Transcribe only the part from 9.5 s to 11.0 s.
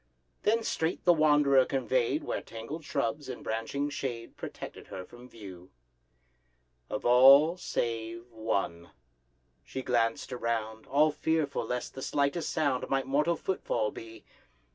She glanced around,